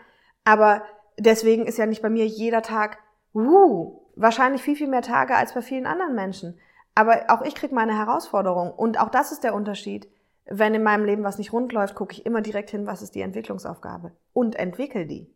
[0.44, 0.82] aber
[1.18, 2.98] deswegen ist ja nicht bei mir jeder Tag,
[3.34, 6.58] uh, wahrscheinlich viel, viel mehr Tage als bei vielen anderen Menschen.
[6.94, 8.72] Aber auch ich kriege meine Herausforderung.
[8.72, 10.08] Und auch das ist der Unterschied.
[10.46, 13.14] Wenn in meinem Leben was nicht rund läuft, gucke ich immer direkt hin, was ist
[13.14, 14.12] die Entwicklungsaufgabe.
[14.32, 15.32] Und entwickel die.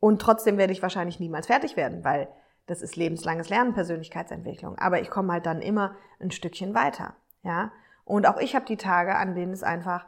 [0.00, 2.28] Und trotzdem werde ich wahrscheinlich niemals fertig werden, weil
[2.66, 4.78] das ist lebenslanges Lernen, Persönlichkeitsentwicklung.
[4.78, 7.14] Aber ich komme halt dann immer ein Stückchen weiter.
[7.42, 7.72] Ja.
[8.04, 10.06] Und auch ich habe die Tage, an denen es einfach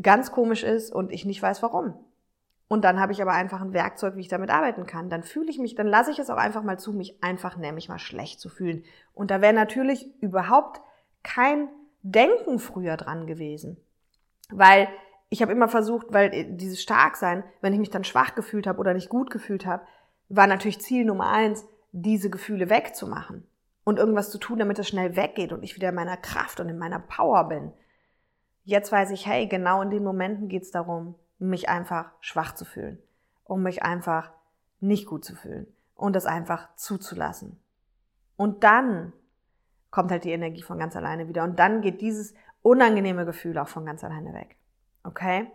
[0.00, 1.94] ganz komisch ist und ich nicht weiß warum.
[2.68, 5.10] Und dann habe ich aber einfach ein Werkzeug, wie ich damit arbeiten kann.
[5.10, 7.88] Dann fühle ich mich, dann lasse ich es auch einfach mal zu, mich einfach nämlich
[7.88, 8.84] mal schlecht zu fühlen.
[9.12, 10.80] Und da wäre natürlich überhaupt
[11.22, 11.68] kein
[12.02, 13.76] Denken früher dran gewesen.
[14.50, 14.88] Weil
[15.28, 18.78] ich habe immer versucht, weil äh, dieses Starksein, wenn ich mich dann schwach gefühlt habe
[18.78, 19.84] oder nicht gut gefühlt habe,
[20.28, 23.46] war natürlich Ziel Nummer eins, diese Gefühle wegzumachen
[23.84, 26.68] und irgendwas zu tun, damit es schnell weggeht und ich wieder in meiner Kraft und
[26.68, 27.72] in meiner Power bin.
[28.64, 32.64] Jetzt weiß ich, hey, genau in den Momenten geht es darum, mich einfach schwach zu
[32.64, 32.98] fühlen,
[33.44, 34.30] um mich einfach
[34.80, 37.60] nicht gut zu fühlen und das einfach zuzulassen.
[38.36, 39.12] Und dann
[39.90, 43.68] kommt halt die Energie von ganz alleine wieder und dann geht dieses unangenehme Gefühl auch
[43.68, 44.56] von ganz alleine weg.
[45.04, 45.50] Okay?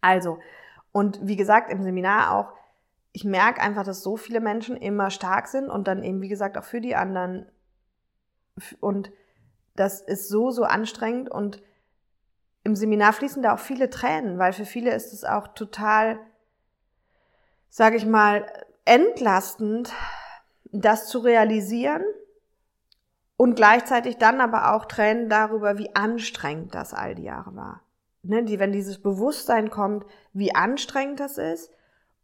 [0.00, 0.38] Also,
[0.92, 2.52] und wie gesagt, im Seminar auch,
[3.12, 6.58] ich merke einfach, dass so viele Menschen immer stark sind und dann eben, wie gesagt,
[6.58, 7.50] auch für die anderen.
[8.80, 9.10] Und
[9.74, 11.62] das ist so, so anstrengend und
[12.62, 16.18] im Seminar fließen da auch viele Tränen, weil für viele ist es auch total,
[17.68, 18.46] sage ich mal,
[18.84, 19.92] entlastend,
[20.72, 22.02] das zu realisieren
[23.36, 27.82] und gleichzeitig dann aber auch Tränen darüber, wie anstrengend das all die Jahre war.
[28.22, 31.70] Ne, die, wenn dieses Bewusstsein kommt, wie anstrengend das ist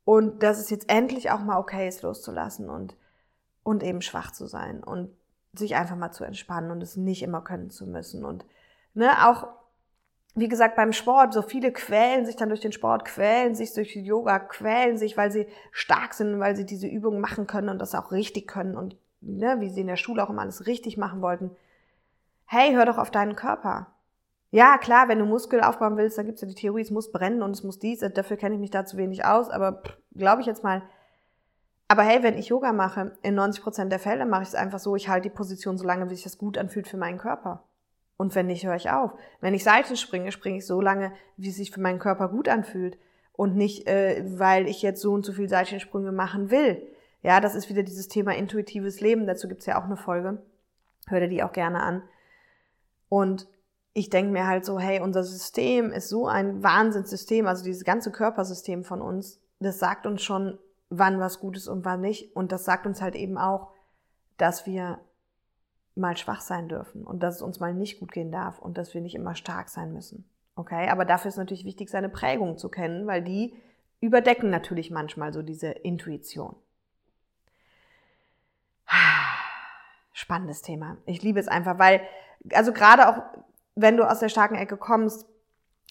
[0.04, 2.96] und dass es jetzt endlich auch mal okay ist, loszulassen und,
[3.62, 5.10] und eben schwach zu sein und
[5.54, 8.44] sich einfach mal zu entspannen und es nicht immer können zu müssen und
[8.92, 9.48] ne, auch
[10.38, 13.96] wie gesagt, beim Sport, so viele quälen sich dann durch den Sport, quälen sich durch
[13.96, 17.94] Yoga, quälen sich, weil sie stark sind, weil sie diese Übungen machen können und das
[17.94, 21.22] auch richtig können und ne, wie sie in der Schule auch immer alles richtig machen
[21.22, 21.56] wollten.
[22.44, 23.94] Hey, hör doch auf deinen Körper.
[24.50, 27.10] Ja, klar, wenn du Muskel aufbauen willst, dann gibt es ja die Theorie, es muss
[27.10, 29.82] brennen und es muss dies, dafür kenne ich mich da zu wenig aus, aber
[30.14, 30.82] glaube ich jetzt mal.
[31.88, 34.96] Aber hey, wenn ich Yoga mache, in 90% der Fälle mache ich es einfach so,
[34.96, 37.64] ich halte die Position so lange, wie sich das gut anfühlt für meinen Körper.
[38.16, 39.12] Und wenn nicht, höre ich auf.
[39.40, 42.48] Wenn ich Seite springe, springe ich so lange, wie es sich für meinen Körper gut
[42.48, 42.98] anfühlt.
[43.32, 46.86] Und nicht, äh, weil ich jetzt so und so viel Seitensprünge machen will.
[47.22, 49.26] Ja, das ist wieder dieses Thema intuitives Leben.
[49.26, 50.42] Dazu gibt's ja auch eine Folge.
[51.08, 52.02] Hör dir die auch gerne an.
[53.08, 53.46] Und
[53.92, 58.10] ich denke mir halt so, hey, unser System ist so ein Wahnsinnssystem, also dieses ganze
[58.10, 60.58] Körpersystem von uns, das sagt uns schon,
[60.90, 62.36] wann was gut ist und wann nicht.
[62.36, 63.70] Und das sagt uns halt eben auch,
[64.36, 65.00] dass wir
[65.96, 68.94] mal schwach sein dürfen und dass es uns mal nicht gut gehen darf und dass
[68.94, 70.28] wir nicht immer stark sein müssen.
[70.54, 73.54] Okay, aber dafür ist natürlich wichtig, seine Prägung zu kennen, weil die
[74.00, 76.56] überdecken natürlich manchmal so diese Intuition.
[80.12, 80.96] Spannendes Thema.
[81.06, 82.00] Ich liebe es einfach, weil,
[82.52, 83.22] also gerade auch,
[83.74, 85.26] wenn du aus der starken Ecke kommst,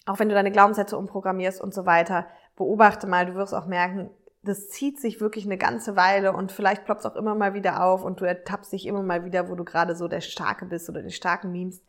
[0.04, 4.10] auch wenn du deine Glaubenssätze umprogrammierst und so weiter, beobachte mal, du wirst auch merken,
[4.46, 7.82] das zieht sich wirklich eine ganze Weile und vielleicht ploppt es auch immer mal wieder
[7.82, 10.88] auf und du ertappst dich immer mal wieder, wo du gerade so der Starke bist
[10.88, 11.84] oder den Starken memst.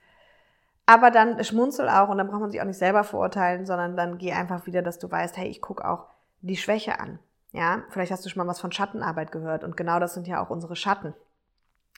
[0.86, 4.18] Aber dann schmunzel auch und dann braucht man sich auch nicht selber verurteilen, sondern dann
[4.18, 6.06] geh einfach wieder, dass du weißt, hey, ich gucke auch
[6.42, 7.20] die Schwäche an.
[7.52, 10.44] Ja, vielleicht hast du schon mal was von Schattenarbeit gehört und genau das sind ja
[10.44, 11.14] auch unsere Schatten.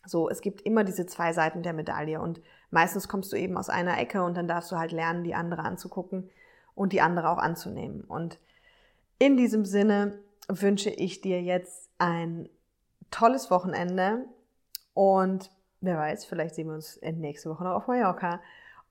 [0.06, 2.41] So, es gibt immer diese zwei Seiten der Medaille und
[2.72, 5.63] meistens kommst du eben aus einer Ecke und dann darfst du halt lernen, die andere
[5.63, 6.30] anzugucken
[6.76, 8.02] und die andere auch anzunehmen.
[8.02, 8.39] Und
[9.19, 12.49] in diesem Sinne wünsche ich dir jetzt ein
[13.12, 14.25] tolles Wochenende
[14.93, 18.41] und wer weiß, vielleicht sehen wir uns nächste Woche noch auf Mallorca.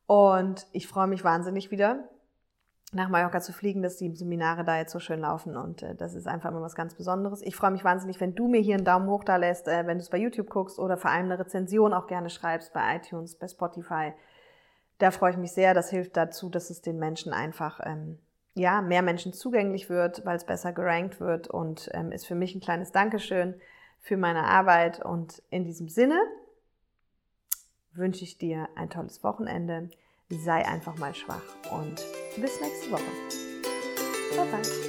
[0.07, 2.09] Und ich freue mich wahnsinnig wieder
[2.93, 6.15] nach Mallorca zu fliegen, dass die Seminare da jetzt so schön laufen und äh, das
[6.15, 7.43] ist einfach immer was ganz Besonderes.
[7.43, 9.99] Ich freue mich wahnsinnig, wenn du mir hier einen Daumen hoch da lässt, äh, wenn
[9.99, 13.35] du es bei YouTube guckst oder vor allem eine Rezension auch gerne schreibst bei iTunes,
[13.35, 14.15] bei Spotify.
[14.97, 15.75] Da freue ich mich sehr.
[15.75, 18.19] Das hilft dazu, dass es den Menschen einfach ähm,
[18.59, 22.55] ja, mehr Menschen zugänglich wird, weil es besser gerankt wird und ähm, ist für mich
[22.55, 23.55] ein kleines Dankeschön
[24.01, 25.05] für meine Arbeit.
[25.05, 26.21] Und in diesem Sinne
[27.93, 29.91] wünsche ich dir ein tolles Wochenende.
[30.31, 31.43] Sei einfach mal schwach
[31.73, 32.05] und
[32.37, 33.03] bis nächste Woche.
[34.37, 34.88] Bye bye.